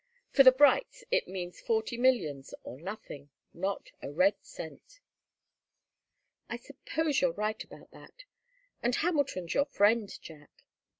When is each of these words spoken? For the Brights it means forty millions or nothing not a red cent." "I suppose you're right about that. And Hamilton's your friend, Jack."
For 0.31 0.41
the 0.41 0.51
Brights 0.51 1.03
it 1.11 1.27
means 1.27 1.61
forty 1.61 1.95
millions 1.95 2.55
or 2.63 2.81
nothing 2.81 3.29
not 3.53 3.91
a 4.01 4.11
red 4.11 4.33
cent." 4.41 4.99
"I 6.49 6.57
suppose 6.57 7.21
you're 7.21 7.33
right 7.33 7.63
about 7.63 7.91
that. 7.91 8.23
And 8.81 8.95
Hamilton's 8.95 9.53
your 9.53 9.65
friend, 9.65 10.11
Jack." 10.19 10.49